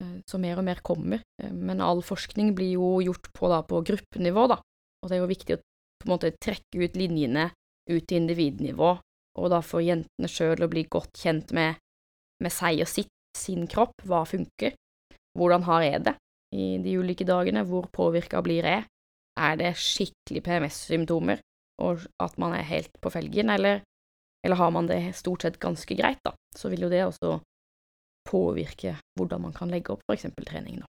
eh, 0.01 0.15
så 0.29 0.39
mer 0.39 0.61
og 0.61 0.65
mer 0.65 0.79
kommer. 0.81 1.21
Eh, 1.41 1.51
Men 1.51 1.83
all 1.83 2.01
forskning 2.01 2.55
blir 2.55 2.79
jo 2.79 3.01
gjort 3.03 3.27
på, 3.35 3.51
da, 3.51 3.61
på 3.61 3.83
gruppenivå, 3.83 4.47
da. 4.47 4.61
Og 5.03 5.11
det 5.11 5.17
er 5.17 5.21
jo 5.21 5.33
viktig 5.33 5.57
å 5.57 5.63
på 6.03 6.09
en 6.09 6.15
måte 6.15 6.33
trekke 6.43 6.83
ut 6.83 6.97
linjene 6.99 7.49
ut 7.89 8.05
til 8.07 8.21
individnivå, 8.21 8.93
og 9.39 9.49
da 9.51 9.59
for 9.65 9.83
jentene 9.83 10.29
sjøl 10.29 10.63
å 10.63 10.69
bli 10.71 10.85
godt 10.91 11.19
kjent 11.23 11.51
med, 11.55 11.79
med 12.43 12.53
seg 12.53 12.83
og 12.83 12.89
sitt, 12.91 13.11
sin 13.37 13.65
kropp, 13.67 13.95
hva 14.05 14.21
funker, 14.29 14.75
hvordan 15.37 15.65
har 15.65 15.85
jeg 15.87 16.03
det 16.05 16.13
i 16.53 16.67
de 16.83 16.97
ulike 17.01 17.25
dagene, 17.25 17.63
hvor 17.65 17.87
påvirka 17.91 18.43
blir 18.45 18.67
jeg, 18.69 18.85
er 19.39 19.57
det 19.57 19.73
skikkelig 19.81 20.43
PMS-symptomer, 20.45 21.41
og 21.81 22.03
at 22.21 22.37
man 22.41 22.53
er 22.53 22.67
helt 22.69 22.93
på 23.01 23.09
felgen, 23.13 23.49
eller, 23.49 23.81
eller 24.45 24.59
har 24.59 24.73
man 24.75 24.87
det 24.91 25.15
stort 25.17 25.47
sett 25.47 25.57
ganske 25.61 25.97
greit, 25.97 26.21
da, 26.23 26.35
så 26.55 26.69
vil 26.69 26.85
jo 26.85 26.91
det 26.93 27.01
også 27.07 27.39
påvirke 28.29 28.95
hvordan 29.17 29.47
man 29.47 29.55
kan 29.55 29.73
legge 29.73 29.95
opp 29.95 30.05
for 30.05 30.15
eksempel 30.15 30.45
trening, 30.47 30.83
da. 30.83 30.89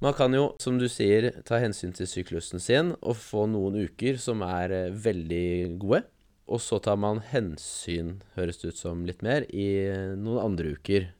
Man 0.00 0.14
kan 0.16 0.32
jo, 0.32 0.54
som 0.56 0.78
du 0.80 0.86
sier, 0.88 1.28
ta 1.44 1.58
hensyn 1.60 1.92
til 1.92 2.08
syklusen 2.08 2.62
sin 2.62 2.94
og 3.02 3.18
få 3.20 3.44
noen 3.52 3.82
uker 3.84 4.16
som 4.20 4.40
er 4.46 4.72
eh, 4.72 4.94
veldig 4.96 5.76
gode. 5.82 6.06
Og 6.50 6.62
så 6.64 6.80
tar 6.82 6.96
man 6.98 7.20
hensyn, 7.30 8.16
høres 8.34 8.62
det 8.62 8.72
ut 8.72 8.80
som 8.80 9.04
litt 9.06 9.20
mer, 9.22 9.44
i 9.52 9.68
eh, 9.84 10.14
noen 10.16 10.40
andre 10.40 10.72
uker. 10.78 11.10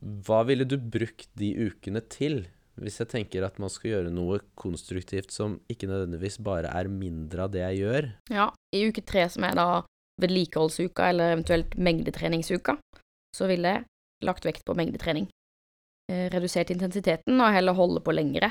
Hva 0.00 0.40
ville 0.48 0.64
du 0.64 0.78
brukt 0.80 1.28
de 1.36 1.52
ukene 1.68 2.00
til? 2.08 2.46
Hvis 2.80 2.98
jeg 3.02 3.12
tenker 3.12 3.44
at 3.46 3.60
man 3.62 3.70
skal 3.70 3.92
gjøre 3.92 4.10
noe 4.16 4.40
konstruktivt 4.58 5.30
som 5.30 5.60
ikke 5.70 5.86
nødvendigvis 5.92 6.40
bare 6.42 6.72
er 6.72 6.88
mindre 6.90 7.44
av 7.44 7.52
det 7.52 7.62
jeg 7.66 7.84
gjør. 7.84 8.10
Ja, 8.32 8.48
i 8.74 8.82
uke 8.88 9.04
tre, 9.04 9.28
som 9.30 9.44
er 9.46 9.60
da 9.60 9.68
vedlikeholdsuka, 10.24 11.12
eller 11.12 11.36
eventuelt 11.36 11.76
mengdetreningsuka, 11.76 12.78
så 13.36 13.52
ville 13.52 13.76
jeg 13.76 13.88
lagt 14.24 14.48
vekt 14.48 14.64
på 14.64 14.74
mengdetrening. 14.78 15.28
Eh, 16.12 16.28
redusert 16.28 16.68
intensiteten 16.68 17.38
og 17.40 17.54
heller 17.54 17.76
holde 17.76 18.02
på 18.04 18.12
lengre. 18.12 18.50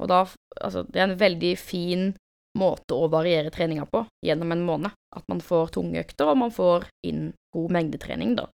Og 0.00 0.08
da, 0.10 0.24
altså, 0.60 0.84
det 0.84 1.00
er 1.00 1.08
en 1.08 1.20
veldig 1.20 1.54
fin 1.56 2.10
måte 2.58 2.96
å 2.96 3.08
variere 3.08 3.52
treninga 3.54 3.86
på 3.88 4.02
gjennom 4.26 4.52
en 4.52 4.64
måned. 4.66 4.96
At 5.16 5.24
man 5.32 5.40
får 5.44 5.72
tunge 5.76 6.02
økter, 6.02 6.28
og 6.28 6.40
man 6.42 6.52
får 6.52 6.90
inn 7.08 7.30
god 7.56 7.72
mengdetrening, 7.76 8.34
da. 8.36 8.50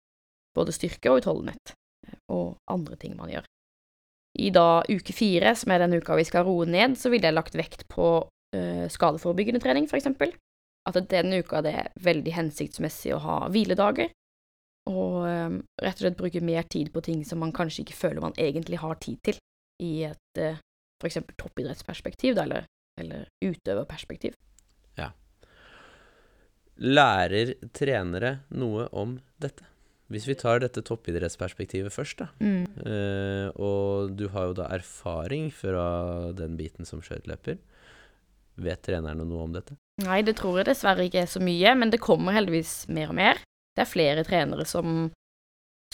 Både 0.57 0.75
styrke 0.75 1.11
og 1.11 1.23
utholdenhet, 1.23 1.75
eh, 2.07 2.19
og 2.33 2.57
andre 2.71 2.99
ting 3.01 3.17
man 3.19 3.33
gjør. 3.35 3.49
I 4.39 4.53
da 4.53 4.85
uke 4.85 5.15
fire, 5.17 5.55
som 5.57 5.73
er 5.73 5.83
den 5.83 5.97
uka 5.99 6.17
vi 6.19 6.27
skal 6.29 6.45
roe 6.47 6.69
ned, 6.69 6.95
så 7.01 7.11
ville 7.11 7.27
jeg 7.27 7.35
lagt 7.35 7.55
vekt 7.57 7.87
på 7.89 8.09
uh, 8.21 8.85
skadeforebyggende 8.93 9.63
trening, 9.65 9.87
for 9.89 9.97
eksempel. 9.97 10.35
At 10.85 10.99
denne 11.09 11.41
uka 11.41 11.63
det 11.65 11.73
er 11.73 11.89
veldig 12.05 12.35
hensiktsmessig 12.37 13.15
å 13.17 13.23
ha 13.25 13.39
hviledager, 13.49 14.11
og 14.87 15.27
um, 15.27 15.59
rett 15.83 15.99
og 15.99 16.05
slett 16.05 16.19
bruke 16.19 16.43
mer 16.45 16.67
tid 16.71 16.93
på 16.95 17.03
ting 17.05 17.25
som 17.27 17.43
man 17.43 17.55
kanskje 17.55 17.83
ikke 17.83 17.99
føler 17.99 18.23
man 18.23 18.37
egentlig 18.39 18.79
har 18.83 18.99
tid 19.03 19.19
til, 19.27 19.41
i 19.83 19.93
et 20.09 20.41
uh, 20.41 20.61
for 21.01 21.11
eksempel 21.11 21.37
toppidrettsperspektiv, 21.41 22.37
da, 22.39 22.47
eller 22.47 22.69
eller 23.01 23.29
utøverperspektiv. 23.45 24.37
Ja. 24.97 25.11
Lærer 26.77 27.55
trenere 27.77 28.39
noe 28.57 28.89
om 28.97 29.17
dette? 29.41 29.69
Hvis 30.13 30.29
vi 30.29 30.37
tar 30.39 30.61
dette 30.63 30.85
toppidrettsperspektivet 30.87 31.93
først, 31.93 32.23
da. 32.23 32.29
Mm. 32.39 32.67
Eh, 32.87 33.49
og 33.59 34.13
du 34.15 34.29
har 34.31 34.51
jo 34.51 34.59
da 34.61 34.69
erfaring 34.77 35.49
fra 35.51 35.87
den 36.37 36.55
biten 36.59 36.87
som 36.87 37.03
skøyteløper. 37.03 37.59
Vet 38.63 38.85
trenerne 38.87 39.27
noe 39.27 39.49
om 39.49 39.57
dette? 39.57 39.75
Nei, 40.05 40.21
det 40.25 40.37
tror 40.39 40.61
jeg 40.61 40.71
dessverre 40.71 41.09
ikke 41.09 41.25
er 41.25 41.33
så 41.33 41.43
mye, 41.43 41.75
men 41.77 41.91
det 41.93 42.01
kommer 42.05 42.37
heldigvis 42.37 42.87
mer 42.93 43.11
og 43.13 43.19
mer. 43.19 43.43
Det 43.77 43.85
er 43.85 43.91
flere 43.91 44.25
trenere 44.25 44.65
som, 44.69 45.11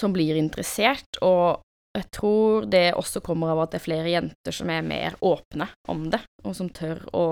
som 0.00 0.14
blir 0.14 0.38
interessert, 0.38 1.18
og 1.20 1.62
jeg 1.92 2.08
tror 2.14 2.68
det 2.72 2.94
også 2.96 3.20
kommer 3.24 3.52
av 3.52 3.64
at 3.64 3.74
det 3.74 3.80
er 3.80 3.84
flere 3.84 4.12
jenter 4.12 4.54
som 4.54 4.70
er 4.72 4.86
mer 4.86 5.18
åpne 5.20 5.66
om 5.92 6.06
det, 6.12 6.22
og 6.46 6.54
som 6.56 6.70
tør 6.72 7.02
å 7.12 7.24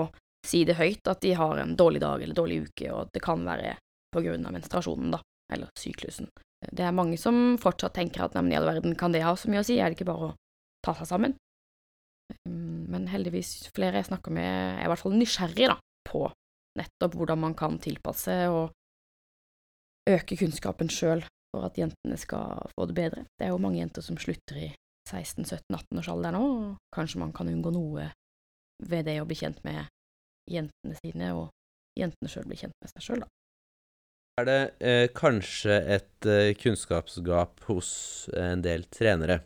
si 0.45 0.63
det 0.65 0.77
høyt, 0.77 1.07
at 1.07 1.21
de 1.23 1.33
har 1.37 1.61
en 1.61 1.75
dårlig 1.77 2.01
dag 2.03 2.21
eller 2.21 2.37
dårlig 2.37 2.61
uke, 2.67 2.91
og 2.93 3.09
det 3.13 3.23
kan 3.23 3.43
være 3.45 3.75
på 4.11 4.23
grunn 4.25 4.45
av 4.45 4.55
menstruasjonen, 4.55 5.13
da, 5.15 5.21
eller 5.53 5.71
syklusen. 5.79 6.29
Det 6.61 6.83
er 6.85 6.93
mange 6.93 7.17
som 7.17 7.55
fortsatt 7.61 7.95
tenker 7.97 8.25
at 8.25 8.35
neimen 8.35 8.53
i 8.53 8.59
all 8.59 8.67
verden, 8.69 8.97
kan 8.97 9.13
det 9.13 9.23
ha 9.25 9.33
så 9.37 9.49
mye 9.49 9.63
å 9.63 9.65
si, 9.65 9.79
er 9.79 9.89
det 9.89 9.97
ikke 9.97 10.11
bare 10.11 10.29
å 10.29 10.35
ta 10.85 10.93
seg 10.97 11.09
sammen? 11.09 11.37
Mm, 12.47 12.91
men 12.91 13.07
heldigvis 13.11 13.71
flere 13.75 14.01
jeg 14.01 14.11
snakker 14.11 14.33
med, 14.35 14.51
er 14.77 14.85
i 14.85 14.91
hvert 14.91 15.01
fall 15.01 15.17
nysgjerrig 15.17 15.71
da, 15.71 15.79
på 16.09 16.27
nettopp 16.79 17.17
hvordan 17.17 17.41
man 17.41 17.57
kan 17.57 17.79
tilpasse 17.81 18.35
og 18.51 18.75
øke 20.09 20.37
kunnskapen 20.39 20.89
sjøl 20.89 21.23
for 21.51 21.67
at 21.67 21.77
jentene 21.77 22.17
skal 22.17 22.69
få 22.73 22.87
det 22.89 22.95
bedre. 22.97 23.25
Det 23.37 23.47
er 23.47 23.53
jo 23.53 23.61
mange 23.61 23.81
jenter 23.81 24.05
som 24.05 24.17
slutter 24.17 24.57
i 24.57 24.69
16-17-18-årsalderen 25.09 26.37
nå, 26.37 26.45
og 26.45 26.95
kanskje 26.95 27.21
man 27.21 27.33
kan 27.35 27.49
unngå 27.51 27.73
noe 27.75 28.07
ved 28.87 29.05
det 29.09 29.19
å 29.21 29.27
bli 29.29 29.37
kjent 29.37 29.59
med 29.67 29.83
jentene 30.49 30.97
sine, 31.01 31.33
og 31.37 31.51
jentene 31.99 32.31
sjøl 32.31 32.47
bli 32.49 32.59
kjent 32.61 32.77
med 32.81 32.93
seg 32.93 33.05
sjøl, 33.05 33.23
da. 33.25 33.29
Er 34.39 34.47
det 34.47 34.61
eh, 34.79 35.07
kanskje 35.13 35.75
et 35.97 36.27
eh, 36.29 36.53
kunnskapsgap 36.57 37.65
hos 37.67 37.91
en 38.37 38.63
del 38.63 38.87
trenere? 38.89 39.41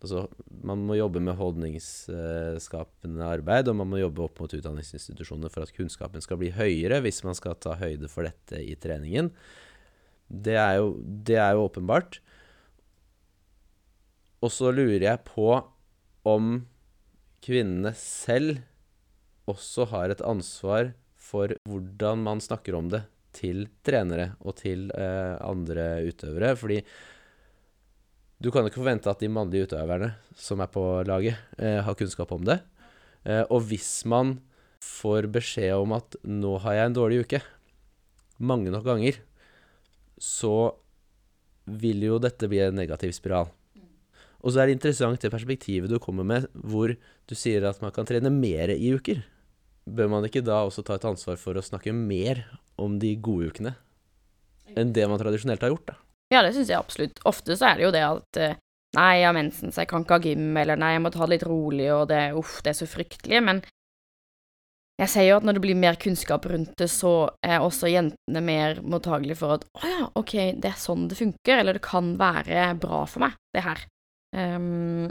Altså, 0.00 0.24
man 0.64 0.80
må 0.88 0.96
jobbe 0.96 1.20
med 1.20 1.36
holdningsskapende 1.36 3.26
arbeid, 3.26 3.68
og 3.68 3.76
man 3.82 3.90
må 3.90 4.00
jobbe 4.00 4.24
opp 4.24 4.40
mot 4.40 4.54
utdanningsinstitusjonene 4.56 5.50
for 5.52 5.66
at 5.66 5.74
kunnskapen 5.76 6.24
skal 6.24 6.40
bli 6.40 6.50
høyere 6.56 7.02
hvis 7.04 7.20
man 7.26 7.36
skal 7.36 7.58
ta 7.60 7.74
høyde 7.80 8.08
for 8.08 8.24
dette 8.24 8.62
i 8.64 8.78
treningen. 8.80 9.28
Det 10.30 10.56
er 10.56 10.78
jo, 10.80 10.94
det 11.04 11.36
er 11.42 11.52
jo 11.56 11.66
åpenbart. 11.66 12.20
Og 14.40 14.52
så 14.54 14.72
lurer 14.72 15.04
jeg 15.04 15.24
på 15.26 15.52
om 16.30 16.50
kvinnene 17.44 17.92
selv 17.96 18.62
også 19.50 19.88
har 19.92 20.12
et 20.12 20.24
ansvar 20.24 20.94
for 21.20 21.52
hvordan 21.68 22.24
man 22.24 22.40
snakker 22.40 22.76
om 22.78 22.88
det 22.92 23.04
til 23.36 23.66
trenere 23.86 24.32
og 24.40 24.56
til 24.62 24.88
eh, 24.96 25.36
andre 25.44 26.06
utøvere. 26.08 26.54
Fordi 26.58 26.80
du 28.40 28.48
kan 28.50 28.64
ikke 28.64 28.80
forvente 28.80 29.10
at 29.10 29.20
de 29.20 29.28
mannlige 29.28 29.68
utøverne 29.68 30.14
som 30.38 30.62
er 30.64 30.70
på 30.72 30.82
laget, 31.04 31.36
eh, 31.58 31.80
har 31.84 31.94
kunnskap 31.94 32.32
om 32.32 32.44
det. 32.44 32.60
Eh, 33.24 33.44
og 33.50 33.68
hvis 33.68 34.04
man 34.08 34.38
får 34.80 35.28
beskjed 35.28 35.76
om 35.76 35.92
at 35.92 36.16
'nå 36.24 36.58
har 36.60 36.72
jeg 36.72 36.86
en 36.86 36.94
dårlig 36.94 37.24
uke', 37.24 37.42
mange 38.40 38.70
nok 38.72 38.84
ganger, 38.84 39.20
så 40.18 40.74
vil 41.66 42.00
jo 42.00 42.18
dette 42.18 42.48
bli 42.48 42.60
en 42.60 42.74
negativ 42.74 43.12
spiral. 43.12 43.50
Og 44.40 44.52
så 44.52 44.62
er 44.62 44.66
det 44.66 44.80
interessant 44.80 45.20
det 45.20 45.30
perspektivet 45.30 45.90
du 45.90 45.98
kommer 45.98 46.24
med, 46.24 46.48
hvor 46.54 46.96
du 47.28 47.34
sier 47.34 47.62
at 47.68 47.80
man 47.82 47.92
kan 47.92 48.06
trene 48.06 48.32
mer 48.32 48.72
i 48.72 48.94
uker. 48.96 49.22
Bør 49.86 50.08
man 50.08 50.24
ikke 50.24 50.44
da 50.44 50.64
også 50.64 50.82
ta 50.82 50.94
et 50.94 51.04
ansvar 51.04 51.36
for 51.36 51.52
å 51.54 51.64
snakke 51.64 51.92
mer 51.92 52.46
om 52.78 52.98
de 52.98 53.14
gode 53.16 53.52
ukene 53.52 53.76
enn 54.78 54.92
det 54.92 55.06
man 55.10 55.18
tradisjonelt 55.18 55.60
har 55.60 55.72
gjort, 55.72 55.86
da? 55.90 55.94
Ja, 56.30 56.44
det 56.46 56.54
syns 56.54 56.70
jeg 56.70 56.78
absolutt. 56.78 57.20
Ofte 57.26 57.56
så 57.58 57.72
er 57.72 57.78
det 57.78 57.86
jo 57.88 57.94
det 57.94 58.04
at 58.06 58.38
eh, 58.38 58.58
nei, 58.96 59.10
jeg 59.18 59.26
har 59.26 59.36
mensen, 59.36 59.72
så 59.74 59.82
jeg 59.82 59.90
kan 59.90 60.04
ikke 60.04 60.18
ha 60.18 60.24
gym, 60.24 60.48
eller 60.62 60.78
nei, 60.78 60.94
jeg 60.94 61.04
må 61.04 61.12
ta 61.14 61.26
det 61.26 61.34
litt 61.34 61.46
rolig, 61.48 61.88
og 61.94 62.06
det, 62.12 62.22
uff, 62.38 62.60
det 62.64 62.72
er 62.72 62.78
så 62.78 62.88
fryktelig. 62.90 63.40
Men 63.46 63.62
jeg 65.00 65.10
sier 65.10 65.30
jo 65.30 65.38
at 65.40 65.46
når 65.48 65.56
det 65.56 65.64
blir 65.64 65.78
mer 65.80 65.96
kunnskap 66.00 66.44
rundt 66.50 66.74
det, 66.78 66.90
så 66.92 67.14
er 67.40 67.64
også 67.64 67.88
jentene 67.90 68.42
mer 68.44 68.82
mottagelige 68.84 69.38
for 69.40 69.56
at 69.56 69.64
å 69.80 69.88
ja, 69.88 70.10
ok, 70.20 70.34
det 70.60 70.70
er 70.70 70.78
sånn 70.78 71.08
det 71.10 71.18
funker, 71.18 71.62
eller 71.62 71.78
det 71.78 71.86
kan 71.86 72.12
være 72.20 72.66
bra 72.82 73.06
for 73.08 73.24
meg, 73.24 73.38
det 73.56 73.64
her. 73.64 73.86
Um, 74.36 75.08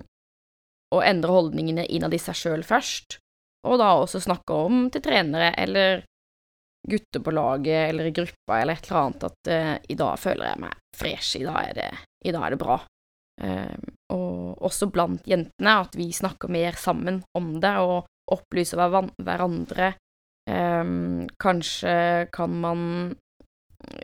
og 0.93 1.03
endre 1.05 1.33
holdningene 1.33 1.87
innad 1.89 2.13
i 2.15 2.21
seg 2.21 2.37
sjøl 2.37 2.63
først, 2.65 3.17
og 3.67 3.81
da 3.81 3.89
også 3.97 4.21
snakke 4.23 4.55
om 4.69 4.85
til 4.93 5.03
trenere 5.03 5.51
eller 5.59 6.05
gutter 6.87 7.19
på 7.19 7.33
laget 7.35 7.89
eller 7.89 8.09
i 8.09 8.13
gruppa 8.15 8.61
eller 8.61 8.77
et 8.77 8.87
eller 8.87 9.01
annet 9.01 9.25
at 9.27 9.51
uh, 9.51 9.75
i 9.89 9.97
dag 9.99 10.19
føler 10.19 10.51
jeg 10.51 10.61
meg 10.63 10.77
fresh, 10.95 11.39
i 11.39 11.45
dag 11.45 11.59
er 11.69 11.77
det, 11.77 11.89
dag 12.33 12.45
er 12.45 12.55
det 12.55 12.61
bra. 12.61 12.79
Uh, 13.39 13.77
og 14.13 14.63
også 14.67 14.89
blant 14.91 15.27
jentene, 15.29 15.75
at 15.85 15.95
vi 15.95 16.09
snakker 16.15 16.51
mer 16.51 16.77
sammen 16.79 17.21
om 17.37 17.53
det, 17.61 17.75
og 17.79 18.07
opplyse 18.33 18.77
hverandre. 18.77 19.93
Um, 20.49 21.27
kanskje 21.39 22.27
kan 22.33 22.53
man 22.61 22.81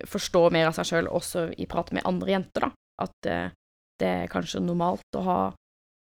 forstå 0.07 0.47
mer 0.53 0.69
av 0.69 0.77
seg 0.77 0.87
sjøl 0.87 1.09
også 1.11 1.49
i 1.57 1.67
prat 1.69 1.91
med 1.95 2.05
andre 2.07 2.35
jenter, 2.35 2.67
da. 2.67 2.71
At 3.05 3.29
uh, 3.29 3.53
det 3.99 4.11
er 4.21 4.31
kanskje 4.31 4.63
normalt 4.63 5.17
å 5.17 5.23
ha 5.25 5.39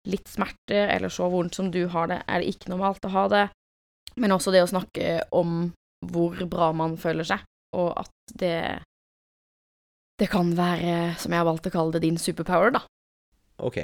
litt 0.09 0.27
smerter, 0.31 0.89
eller 0.91 1.13
så 1.13 1.29
vondt 1.31 1.59
som 1.59 1.71
du 1.71 1.85
har 1.93 2.11
det, 2.11 2.23
er 2.27 2.43
det 2.43 2.55
ikke 2.55 2.73
normalt 2.73 3.05
å 3.07 3.13
ha 3.15 3.29
det. 3.31 3.45
Men 4.19 4.35
også 4.35 4.53
det 4.55 4.65
å 4.65 4.71
snakke 4.71 5.23
om 5.39 5.71
hvor 6.03 6.39
bra 6.51 6.73
man 6.77 6.97
føler 7.01 7.27
seg, 7.29 7.45
og 7.79 7.93
at 8.01 8.39
det 8.39 8.57
Det 10.21 10.29
kan 10.31 10.53
være, 10.55 11.17
som 11.19 11.33
jeg 11.33 11.41
har 11.41 11.47
valgt 11.49 11.67
å 11.67 11.71
kalle 11.73 11.93
det, 11.97 12.03
din 12.05 12.19
superpower, 12.21 12.71
da. 12.71 12.83
Ok. 13.59 13.79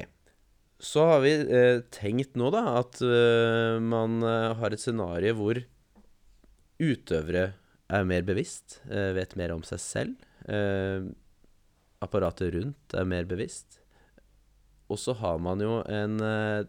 Så 0.78 1.02
har 1.08 1.22
vi 1.24 1.32
eh, 1.34 1.80
tenkt 1.90 2.36
nå, 2.38 2.52
da, 2.54 2.62
at 2.78 3.00
uh, 3.02 3.80
man 3.82 4.20
uh, 4.22 4.54
har 4.60 4.74
et 4.74 4.82
scenario 4.82 5.34
hvor 5.34 5.58
utøvere 6.78 7.48
er 7.90 8.06
mer 8.06 8.22
bevisst, 8.22 8.78
uh, 8.86 9.10
vet 9.16 9.34
mer 9.40 9.56
om 9.56 9.64
seg 9.66 9.82
selv. 9.82 10.24
apparatet 12.00 12.54
rundt 12.54 12.94
er 12.94 13.04
mer 13.04 13.26
bevisst. 13.28 13.80
Og 14.88 15.00
så 15.02 15.12
har 15.18 15.42
man 15.42 15.60
jo 15.60 15.82
en 15.84 16.22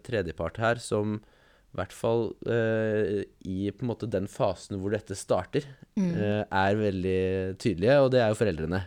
tredjepart 0.03 0.57
her 0.59 0.81
som 0.83 1.21
i 1.69 1.77
hvert 1.77 1.93
fall 1.93 2.31
i 2.49 3.57
på 3.69 3.85
en 3.85 3.89
måte 3.91 4.09
den 4.09 4.25
fasen 4.31 4.79
hvor 4.81 4.95
dette 4.95 5.13
starter, 5.17 5.67
mm. 5.99 6.13
er 6.49 6.79
veldig 6.79 7.19
tydelige, 7.61 7.97
og 8.01 8.09
det 8.15 8.23
er 8.23 8.31
jo 8.33 8.39
foreldrene. 8.39 8.79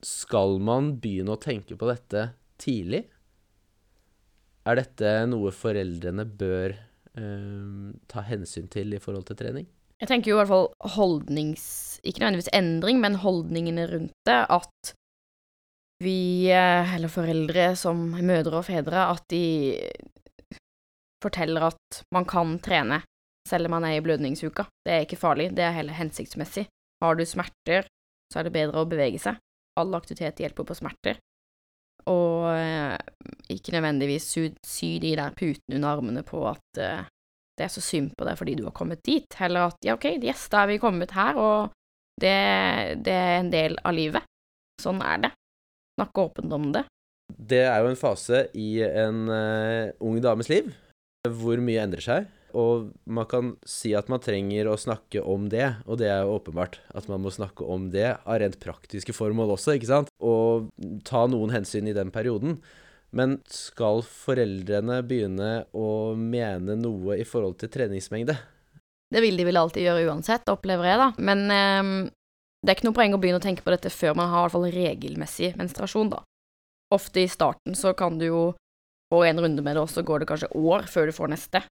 Skal 0.00 0.56
man 0.64 0.94
begynne 1.02 1.36
å 1.36 1.42
tenke 1.42 1.76
på 1.76 1.88
dette 1.90 2.30
tidlig? 2.60 3.02
Er 4.68 4.76
dette 4.76 5.12
noe 5.30 5.52
foreldrene 5.56 6.24
bør 6.24 6.74
eh, 6.76 7.92
ta 8.10 8.24
hensyn 8.28 8.68
til 8.72 8.96
i 8.96 9.00
forhold 9.02 9.28
til 9.30 9.38
trening? 9.40 9.68
Jeg 10.00 10.08
tenker 10.08 10.32
jo 10.32 10.38
i 10.38 10.40
hvert 10.42 10.52
fall 10.52 10.70
holdnings... 10.96 11.64
Ikke 12.00 12.22
nødvendigvis 12.22 12.54
endring, 12.56 13.00
men 13.02 13.18
holdningene 13.20 13.84
rundt 13.90 14.14
det. 14.24 14.38
At 14.48 14.92
vi, 16.00 16.48
eh, 16.48 16.94
eller 16.96 17.12
foreldre 17.12 17.66
som 17.76 18.06
mødre 18.16 18.62
og 18.62 18.68
fedre, 18.68 19.08
at 19.12 19.26
de 19.32 19.42
forteller 21.22 21.70
at 21.70 22.02
man 22.14 22.26
kan 22.28 22.58
trene 22.64 23.02
selv 23.48 23.66
om 23.66 23.76
man 23.76 23.86
er 23.88 23.98
i 23.98 24.04
blødningsuka. 24.04 24.66
Det 24.84 24.92
er 24.92 25.06
ikke 25.06 25.20
farlig, 25.20 25.50
det 25.56 25.64
er 25.64 25.76
heller 25.76 25.96
hensiktsmessig. 25.96 26.66
Har 27.02 27.16
du 27.16 27.24
smerter, 27.26 27.88
så 28.32 28.40
er 28.40 28.46
det 28.46 28.54
bedre 28.54 28.82
å 28.82 28.88
bevege 28.88 29.20
seg. 29.22 29.40
All 29.80 29.94
aktivitet 29.96 30.42
hjelper 30.42 30.66
på 30.68 30.76
smerter. 30.76 31.20
Og 32.10 32.48
eh, 32.52 32.96
ikke 33.52 33.74
nødvendigvis 33.76 34.28
sy, 34.32 34.44
sy 34.66 34.92
de 35.02 35.14
der 35.18 35.34
putene 35.36 35.78
under 35.78 35.96
armene 35.96 36.24
på 36.26 36.42
at 36.48 36.80
eh, 36.80 37.08
det 37.58 37.66
er 37.66 37.72
så 37.72 37.82
synd 37.84 38.14
på 38.16 38.24
deg 38.24 38.38
fordi 38.40 38.56
du 38.56 38.64
har 38.68 38.76
kommet 38.76 39.02
dit. 39.04 39.26
Heller 39.40 39.68
at 39.70 39.84
ja, 39.84 39.96
ok, 39.98 40.06
yes, 40.22 40.46
da 40.52 40.62
er 40.62 40.72
vi 40.72 40.80
kommet 40.82 41.12
her, 41.16 41.36
og 41.36 41.74
det, 42.20 42.36
det 43.04 43.16
er 43.16 43.34
en 43.40 43.52
del 43.52 43.76
av 43.84 43.96
livet. 43.96 44.24
Sånn 44.80 45.02
er 45.04 45.26
det. 45.26 45.34
Snakke 45.98 46.24
åpent 46.28 46.56
om 46.56 46.70
det. 46.72 46.86
Det 47.30 47.62
er 47.66 47.82
jo 47.84 47.90
en 47.92 48.00
fase 48.00 48.46
i 48.58 48.80
en 48.82 49.28
uh, 49.28 49.92
ung 50.02 50.16
dames 50.24 50.48
liv 50.50 50.70
hvor 51.28 51.60
mye 51.60 51.82
endrer 51.82 52.04
seg. 52.04 52.28
Og 52.56 52.90
man 53.06 53.28
kan 53.30 53.52
si 53.68 53.92
at 53.94 54.08
man 54.10 54.22
trenger 54.22 54.66
å 54.70 54.78
snakke 54.80 55.22
om 55.22 55.46
det, 55.52 55.66
og 55.86 56.00
det 56.00 56.08
er 56.10 56.24
jo 56.24 56.36
åpenbart 56.38 56.80
at 56.96 57.06
man 57.10 57.22
må 57.22 57.30
snakke 57.30 57.62
om 57.62 57.90
det 57.94 58.08
av 58.18 58.40
rent 58.42 58.58
praktiske 58.62 59.14
formål 59.14 59.54
også, 59.54 59.76
ikke 59.76 59.90
sant? 59.90 60.14
Og 60.18 60.70
ta 61.06 61.26
noen 61.30 61.54
hensyn 61.54 61.90
i 61.90 61.94
den 61.96 62.10
perioden. 62.14 62.58
Men 63.14 63.38
skal 63.50 64.04
foreldrene 64.06 65.00
begynne 65.06 65.50
å 65.74 66.14
mene 66.18 66.76
noe 66.78 67.18
i 67.18 67.26
forhold 67.26 67.58
til 67.62 67.70
treningsmengde? 67.74 68.36
Det 69.10 69.22
vil 69.22 69.38
de 69.38 69.46
vel 69.46 69.58
alltid 69.58 69.86
gjøre 69.86 70.06
uansett, 70.10 70.50
opplever 70.50 70.86
jeg, 70.86 70.98
da. 71.00 71.08
Men 71.18 71.46
eh, 71.54 72.10
det 72.62 72.70
er 72.70 72.78
ikke 72.78 72.90
noe 72.90 72.98
poeng 72.98 73.14
å 73.16 73.22
begynne 73.22 73.42
å 73.42 73.46
tenke 73.46 73.66
på 73.66 73.74
dette 73.74 73.90
før 73.94 74.18
man 74.18 74.30
har 74.30 74.42
i 74.42 74.46
hvert 74.46 74.56
fall 74.56 74.68
regelmessig 74.74 75.54
menstruasjon, 75.58 76.12
da. 76.14 76.22
Ofte 76.94 77.22
i 77.22 77.30
starten 77.30 77.76
så 77.78 77.94
kan 77.98 78.18
du 78.18 78.26
jo 78.26 78.42
få 79.10 79.24
en 79.26 79.42
runde 79.42 79.62
med 79.66 79.76
det, 79.76 79.82
og 79.82 79.90
så 79.90 80.04
går 80.06 80.22
det 80.22 80.30
kanskje 80.30 80.52
år 80.54 80.86
før 80.90 81.10
du 81.10 81.16
får 81.16 81.32
neste. 81.34 81.64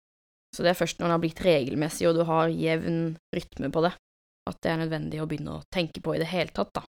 Så 0.56 0.66
det 0.66 0.74
er 0.74 0.80
først 0.80 1.00
når 1.00 1.08
det 1.08 1.16
har 1.16 1.24
blitt 1.24 1.44
regelmessig, 1.46 2.08
og 2.10 2.18
du 2.18 2.24
har 2.28 2.52
jevn 2.52 3.02
rytme 3.36 3.70
på 3.74 3.84
det, 3.86 3.94
at 4.50 4.62
det 4.66 4.72
er 4.72 4.82
nødvendig 4.82 5.22
å 5.22 5.28
begynne 5.30 5.60
å 5.60 5.66
tenke 5.74 6.02
på 6.04 6.16
i 6.16 6.22
det 6.22 6.32
hele 6.32 6.54
tatt, 6.56 6.74
da. 6.76 6.86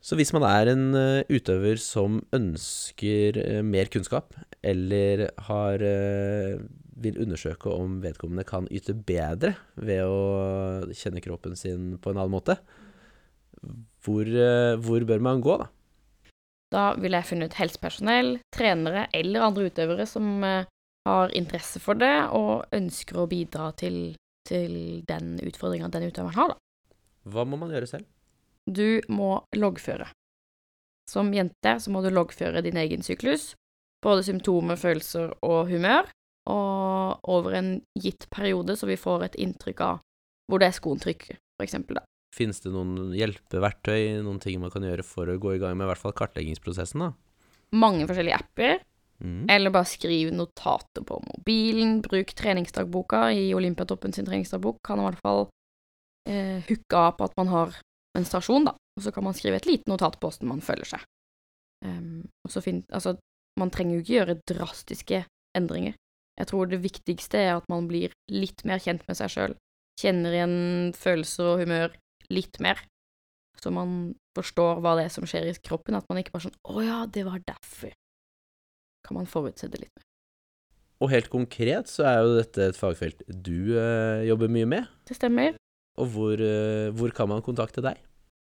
Så 0.00 0.16
hvis 0.16 0.32
man 0.32 0.46
er 0.48 0.70
en 0.72 0.84
uh, 0.96 1.28
utøver 1.28 1.76
som 1.82 2.22
ønsker 2.32 3.36
uh, 3.36 3.58
mer 3.66 3.90
kunnskap, 3.92 4.32
eller 4.64 5.26
har 5.50 5.84
uh, 5.84 6.62
vil 7.00 7.20
undersøke 7.20 7.72
om 7.72 7.98
vedkommende 8.04 8.46
kan 8.48 8.68
yte 8.72 8.94
bedre 8.94 9.54
ved 9.76 10.00
å 10.04 10.88
kjenne 10.96 11.22
kroppen 11.24 11.56
sin 11.56 11.98
på 12.00 12.12
en 12.12 12.20
annen 12.20 12.32
måte, 12.32 12.56
hvor, 14.04 14.28
hvor 14.80 15.04
bør 15.04 15.20
man 15.24 15.42
gå, 15.44 15.58
da? 15.60 15.68
Da 16.70 16.92
ville 17.00 17.18
jeg 17.18 17.32
funnet 17.32 17.56
helsepersonell, 17.58 18.36
trenere 18.54 19.08
eller 19.16 19.46
andre 19.48 19.66
utøvere 19.70 20.06
som 20.06 20.44
eh, 20.46 20.68
har 21.08 21.34
interesse 21.36 21.82
for 21.82 21.98
det 21.98 22.14
og 22.36 22.70
ønsker 22.76 23.18
å 23.18 23.28
bidra 23.30 23.70
til, 23.78 24.14
til 24.46 25.02
den 25.08 25.36
utfordringa 25.42 25.90
den 25.90 26.06
utøveren 26.10 26.36
har, 26.36 26.54
da. 26.54 26.94
Hva 27.30 27.44
må 27.44 27.58
man 27.60 27.72
gjøre 27.74 27.90
selv? 27.90 28.06
Du 28.70 29.00
må 29.10 29.40
loggføre. 29.56 30.06
Som 31.10 31.32
jente 31.34 31.74
så 31.82 31.90
må 31.90 32.04
du 32.04 32.10
loggføre 32.14 32.62
din 32.62 32.78
egen 32.78 33.02
syklus, 33.02 33.54
både 34.04 34.22
symptomer, 34.28 34.78
følelser 34.78 35.34
og 35.42 35.72
humør, 35.72 36.06
og 36.50 37.26
over 37.28 37.56
en 37.58 37.72
gitt 37.98 38.28
periode 38.30 38.76
så 38.78 38.88
vi 38.88 38.98
får 39.00 39.26
et 39.26 39.40
inntrykk 39.42 39.82
av 39.84 39.98
hvor 40.50 40.62
det 40.62 40.70
er 40.70 40.78
skoen 40.78 41.02
trykker, 41.02 41.38
for 41.58 41.66
eksempel, 41.66 41.98
da. 42.00 42.06
Fins 42.34 42.62
det 42.62 42.70
noen 42.70 43.10
hjelpeverktøy, 43.16 44.20
noen 44.22 44.38
ting 44.42 44.60
man 44.62 44.70
kan 44.70 44.84
gjøre 44.86 45.04
for 45.06 45.30
å 45.30 45.38
gå 45.40 45.56
i 45.56 45.60
gang 45.62 45.74
med 45.78 45.88
i 45.88 45.90
hvert 45.90 46.02
fall 46.02 46.14
kartleggingsprosessen, 46.16 47.02
da? 47.02 47.10
Mange 47.74 48.06
forskjellige 48.06 48.38
apper. 48.38 48.80
Mm. 49.20 49.44
Eller 49.52 49.72
bare 49.74 49.88
skriv 49.90 50.30
notater 50.32 51.04
på 51.06 51.18
mobilen. 51.26 51.98
Bruk 52.04 52.32
treningsdagboka 52.38 53.26
i 53.36 53.50
Olympiatoppen 53.54 54.14
sin 54.16 54.28
treningsdagbok. 54.28 54.78
Kan 54.86 55.02
i 55.02 55.06
hvert 55.08 55.22
fall 55.24 55.42
eh, 56.30 56.62
hooke 56.68 56.96
av 56.96 57.18
på 57.18 57.28
at 57.28 57.36
man 57.40 57.50
har 57.52 57.74
menstruasjon, 58.16 58.70
da. 58.70 58.76
Og 58.96 59.04
så 59.04 59.12
kan 59.14 59.26
man 59.26 59.36
skrive 59.36 59.60
et 59.60 59.68
lite 59.68 59.90
notat 59.90 60.18
på 60.20 60.30
åssen 60.30 60.48
man 60.50 60.62
føler 60.64 60.88
seg. 60.88 61.04
Um, 61.84 62.26
og 62.44 62.52
så 62.52 62.60
fin 62.60 62.82
altså, 62.92 63.14
man 63.56 63.70
trenger 63.72 63.96
jo 63.96 64.02
ikke 64.02 64.16
gjøre 64.18 64.40
drastiske 64.50 65.22
endringer. 65.56 65.94
Jeg 66.40 66.48
tror 66.50 66.68
det 66.68 66.82
viktigste 66.82 67.40
er 67.40 67.54
at 67.58 67.66
man 67.72 67.88
blir 67.88 68.12
litt 68.32 68.64
mer 68.68 68.80
kjent 68.82 69.06
med 69.08 69.18
seg 69.18 69.32
sjøl. 69.32 69.56
Kjenner 70.00 70.36
igjen 70.36 70.58
følelser 70.96 71.54
og 71.54 71.62
humør 71.64 71.96
litt 72.32 72.60
mer. 72.62 72.80
Så 73.60 73.72
man 73.74 74.14
forstår 74.36 74.80
hva 74.80 74.96
det 74.96 75.08
er 75.08 75.12
som 75.12 75.26
skjer 75.28 75.50
i 75.50 75.56
kroppen, 75.60 75.98
at 75.98 76.06
man 76.08 76.20
ikke 76.20 76.32
bare 76.32 76.48
sånn 76.48 76.60
'Å 76.64 76.84
ja, 76.84 77.00
det 77.06 77.24
var 77.26 77.42
derfor'. 77.44 77.96
Kan 79.04 79.16
man 79.16 79.26
forutse 79.26 79.68
det 79.68 79.80
litt 79.80 79.92
mer. 79.96 80.06
Og 81.00 81.10
helt 81.10 81.30
konkret 81.32 81.88
så 81.88 82.04
er 82.04 82.20
jo 82.20 82.36
dette 82.36 82.60
et 82.70 82.76
fagfelt 82.76 83.22
du 83.28 83.72
øh, 83.72 84.20
jobber 84.28 84.52
mye 84.52 84.68
med. 84.68 84.88
Det 85.08 85.16
stemmer. 85.16 85.56
Og 85.98 86.06
hvor, 86.12 86.36
øh, 86.36 86.92
hvor, 86.92 87.10
kan 87.16 87.28
man 87.28 87.42
kontakte 87.42 87.80
deg? 87.84 87.96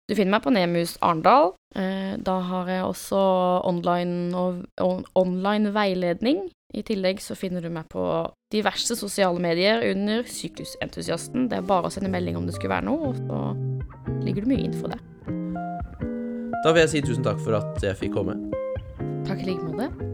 Du 0.09 0.15
finner 0.17 0.35
meg 0.35 0.43
på 0.43 0.51
Nemus 0.51 0.97
Arendal. 1.05 1.53
Eh, 1.75 2.17
da 2.19 2.39
har 2.49 2.67
jeg 2.67 2.83
også 2.83 3.19
online, 3.63 4.35
og, 4.35 4.65
on, 4.81 5.05
online 5.15 5.71
veiledning. 5.73 6.49
I 6.69 6.83
tillegg 6.85 7.17
så 7.21 7.33
finner 7.33 7.63
du 7.65 7.71
meg 7.73 7.87
på 7.89 8.03
diverse 8.53 8.93
sosiale 8.97 9.41
medier 9.41 9.81
under 9.89 10.21
Syklusentusiasten. 10.29 11.47
Det 11.49 11.57
er 11.57 11.65
bare 11.65 11.89
å 11.89 11.93
sende 11.93 12.11
melding 12.13 12.37
om 12.37 12.45
det 12.45 12.53
skulle 12.57 12.75
være 12.75 12.85
noe, 12.85 13.09
og 13.09 13.17
så 13.17 14.19
ligger 14.25 14.45
det 14.45 14.51
mye 14.53 14.67
info 14.67 14.91
der. 14.91 15.01
Da 16.59 16.75
vil 16.75 16.83
jeg 16.83 16.93
si 16.93 17.01
tusen 17.07 17.25
takk 17.25 17.41
for 17.41 17.57
at 17.57 17.81
jeg 17.81 17.97
fikk 17.97 18.13
komme. 18.19 18.37
Takk 19.25 19.41
i 19.41 19.49
like 19.49 19.65
måte. 19.65 20.08